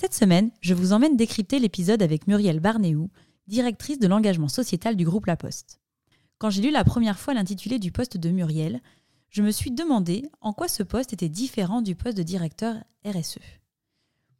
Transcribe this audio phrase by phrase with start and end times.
[0.00, 3.10] Cette semaine, je vous emmène décrypter l'épisode avec Muriel Barnéou,
[3.48, 5.80] directrice de l'engagement sociétal du groupe La Poste.
[6.38, 8.80] Quand j'ai lu la première fois l'intitulé du poste de Muriel,
[9.28, 13.40] je me suis demandé en quoi ce poste était différent du poste de directeur RSE.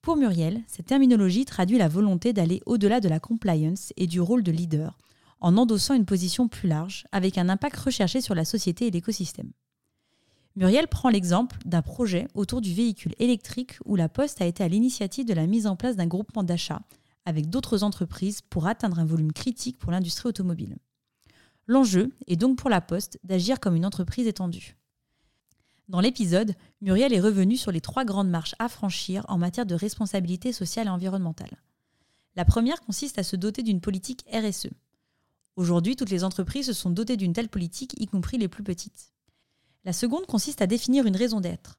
[0.01, 4.45] Pour Muriel, cette terminologie traduit la volonté d'aller au-delà de la compliance et du rôle
[4.45, 4.97] de leader,
[5.41, 9.51] en endossant une position plus large, avec un impact recherché sur la société et l'écosystème.
[10.59, 14.67] Muriel prend l'exemple d'un projet autour du véhicule électrique où la Poste a été à
[14.67, 16.83] l'initiative de la mise en place d'un groupement d'achat
[17.25, 20.77] avec d'autres entreprises pour atteindre un volume critique pour l'industrie automobile.
[21.69, 24.77] L'enjeu est donc pour la Poste d'agir comme une entreprise étendue.
[25.89, 29.77] Dans l'épisode, Muriel est revenue sur les trois grandes marches à franchir en matière de
[29.77, 31.63] responsabilité sociale et environnementale.
[32.35, 34.71] La première consiste à se doter d'une politique RSE.
[35.55, 39.13] Aujourd'hui, toutes les entreprises se sont dotées d'une telle politique, y compris les plus petites.
[39.89, 41.79] La seconde consiste à définir une raison d'être.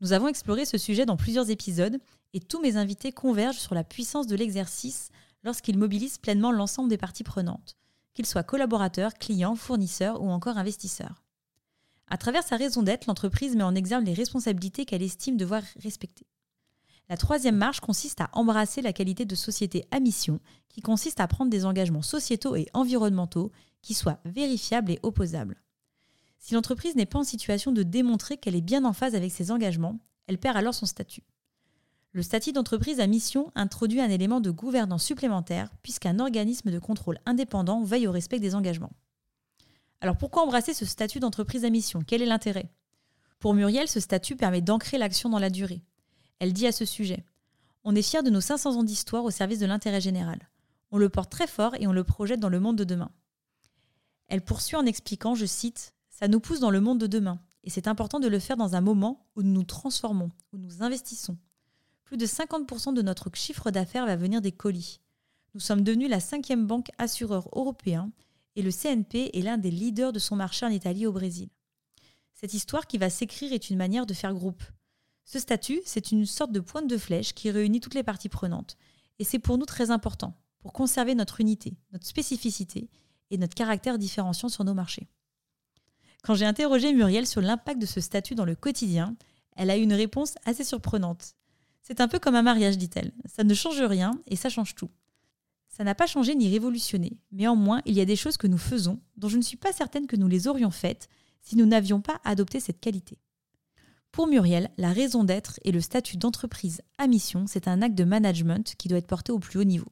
[0.00, 1.98] Nous avons exploré ce sujet dans plusieurs épisodes
[2.32, 5.10] et tous mes invités convergent sur la puissance de l'exercice
[5.44, 7.76] lorsqu'ils mobilisent pleinement l'ensemble des parties prenantes,
[8.14, 11.22] qu'ils soient collaborateurs, clients, fournisseurs ou encore investisseurs.
[12.08, 16.26] À travers sa raison d'être, l'entreprise met en exergue les responsabilités qu'elle estime devoir respecter.
[17.10, 21.28] La troisième marche consiste à embrasser la qualité de société à mission, qui consiste à
[21.28, 25.60] prendre des engagements sociétaux et environnementaux qui soient vérifiables et opposables.
[26.40, 29.50] Si l'entreprise n'est pas en situation de démontrer qu'elle est bien en phase avec ses
[29.50, 31.22] engagements, elle perd alors son statut.
[32.12, 37.20] Le statut d'entreprise à mission introduit un élément de gouvernance supplémentaire puisqu'un organisme de contrôle
[37.26, 38.90] indépendant veille au respect des engagements.
[40.00, 42.02] Alors pourquoi embrasser ce statut d'entreprise à mission?
[42.04, 42.72] Quel est l'intérêt?
[43.38, 45.82] Pour Muriel, ce statut permet d'ancrer l'action dans la durée.
[46.38, 47.24] Elle dit à ce sujet
[47.84, 50.48] On est fier de nos 500 ans d'histoire au service de l'intérêt général.
[50.90, 53.10] On le porte très fort et on le projette dans le monde de demain.
[54.26, 57.40] Elle poursuit en expliquant, je cite, ça nous pousse dans le monde de demain.
[57.64, 60.82] Et c'est important de le faire dans un moment où nous nous transformons, où nous
[60.82, 61.38] investissons.
[62.04, 65.00] Plus de 50% de notre chiffre d'affaires va venir des colis.
[65.54, 68.12] Nous sommes devenus la cinquième banque assureur européen
[68.54, 71.48] et le CNP est l'un des leaders de son marché en Italie et au Brésil.
[72.34, 74.62] Cette histoire qui va s'écrire est une manière de faire groupe.
[75.24, 78.76] Ce statut, c'est une sorte de pointe de flèche qui réunit toutes les parties prenantes.
[79.18, 82.90] Et c'est pour nous très important, pour conserver notre unité, notre spécificité
[83.30, 85.08] et notre caractère différenciant sur nos marchés.
[86.22, 89.16] Quand j'ai interrogé Muriel sur l'impact de ce statut dans le quotidien,
[89.56, 91.34] elle a eu une réponse assez surprenante.
[91.82, 93.12] C'est un peu comme un mariage, dit-elle.
[93.24, 94.90] Ça ne change rien et ça change tout.
[95.68, 97.44] Ça n'a pas changé ni révolutionné, mais
[97.86, 100.16] il y a des choses que nous faisons dont je ne suis pas certaine que
[100.16, 101.08] nous les aurions faites
[101.42, 103.18] si nous n'avions pas adopté cette qualité.
[104.12, 108.04] Pour Muriel, la raison d'être et le statut d'entreprise à mission, c'est un acte de
[108.04, 109.90] management qui doit être porté au plus haut niveau.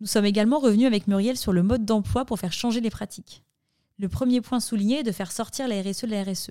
[0.00, 3.45] Nous sommes également revenus avec Muriel sur le mode d'emploi pour faire changer les pratiques.
[3.98, 6.50] Le premier point souligné est de faire sortir la RSE de la RSE.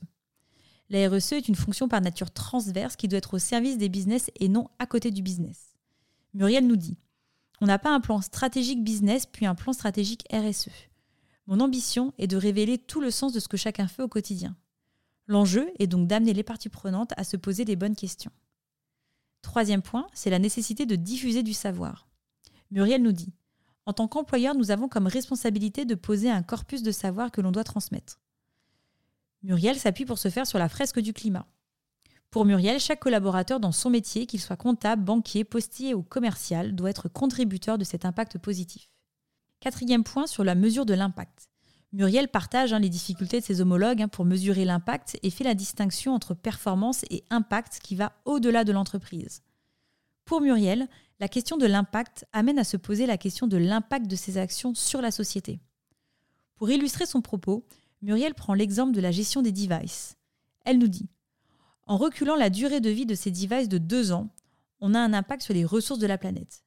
[0.89, 4.29] La RSE est une fonction par nature transverse qui doit être au service des business
[4.39, 5.75] et non à côté du business.
[6.33, 6.97] Muriel nous dit
[7.61, 10.69] On n'a pas un plan stratégique business puis un plan stratégique RSE.
[11.47, 14.55] Mon ambition est de révéler tout le sens de ce que chacun fait au quotidien.
[15.27, 18.31] L'enjeu est donc d'amener les parties prenantes à se poser les bonnes questions.
[19.41, 22.07] Troisième point, c'est la nécessité de diffuser du savoir.
[22.71, 23.33] Muriel nous dit
[23.85, 27.51] en tant qu'employeur, nous avons comme responsabilité de poser un corpus de savoir que l'on
[27.51, 28.19] doit transmettre.
[29.43, 31.45] Muriel s'appuie pour ce faire sur la fresque du climat.
[32.31, 36.89] Pour Muriel, chaque collaborateur dans son métier, qu'il soit comptable, banquier, postier ou commercial, doit
[36.89, 38.89] être contributeur de cet impact positif.
[39.59, 41.47] Quatrième point sur la mesure de l'impact.
[41.93, 45.53] Muriel partage hein, les difficultés de ses homologues hein, pour mesurer l'impact et fait la
[45.53, 49.43] distinction entre performance et impact qui va au-delà de l'entreprise.
[50.25, 50.89] Pour Muriel,
[51.19, 54.73] la question de l'impact amène à se poser la question de l'impact de ses actions
[54.73, 55.59] sur la société.
[56.55, 57.65] Pour illustrer son propos,
[58.01, 60.15] Muriel prend l'exemple de la gestion des devices.
[60.65, 61.09] Elle nous dit
[61.85, 64.29] En reculant la durée de vie de ces devices de deux ans,
[64.79, 66.63] on a un impact sur les ressources de la planète.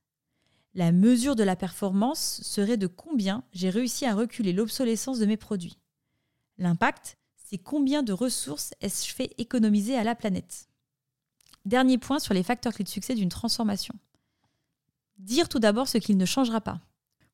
[0.75, 5.37] La mesure de la performance serait de combien j'ai réussi à reculer l'obsolescence de mes
[5.37, 5.79] produits.
[6.57, 10.69] L'impact, c'est combien de ressources ai-je fait économiser à la planète.
[11.65, 13.95] Dernier point sur les facteurs clés de succès d'une transformation.
[15.19, 16.81] Dire tout d'abord ce qu'il ne changera pas.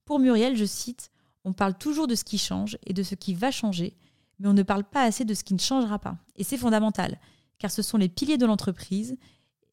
[0.05, 1.11] Pour Muriel, je cite,
[1.45, 3.97] On parle toujours de ce qui change et de ce qui va changer,
[4.39, 6.17] mais on ne parle pas assez de ce qui ne changera pas.
[6.37, 7.21] Et c'est fondamental,
[7.59, 9.17] car ce sont les piliers de l'entreprise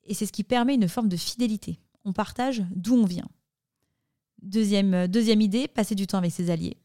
[0.03, 1.79] et c'est ce qui permet une forme de fidélité.
[2.03, 3.29] On partage d'où on vient.
[4.41, 6.77] Deuxième, deuxième idée, passer du temps avec ses alliés.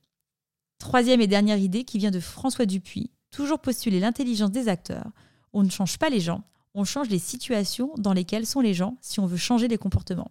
[0.79, 5.11] Troisième et dernière idée qui vient de François Dupuis, toujours postuler l'intelligence des acteurs.
[5.52, 6.44] On ne change pas les gens,
[6.75, 10.31] on change les situations dans lesquelles sont les gens si on veut changer les comportements.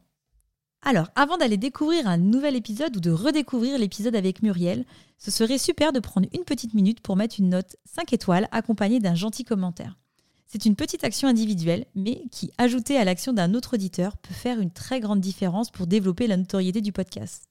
[0.88, 4.86] Alors, avant d'aller découvrir un nouvel épisode ou de redécouvrir l'épisode avec Muriel,
[5.18, 9.00] ce serait super de prendre une petite minute pour mettre une note 5 étoiles accompagnée
[9.00, 9.98] d'un gentil commentaire.
[10.46, 14.60] C'est une petite action individuelle, mais qui, ajoutée à l'action d'un autre auditeur, peut faire
[14.60, 17.50] une très grande différence pour développer la notoriété du podcast.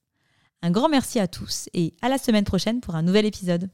[0.62, 3.68] Un grand merci à tous et à la semaine prochaine pour un nouvel épisode.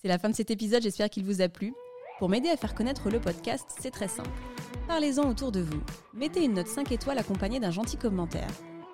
[0.00, 1.74] C'est la fin de cet épisode, j'espère qu'il vous a plu.
[2.20, 4.30] Pour m'aider à faire connaître le podcast, c'est très simple.
[4.86, 5.82] Parlez-en autour de vous.
[6.14, 8.48] Mettez une note 5 étoiles accompagnée d'un gentil commentaire.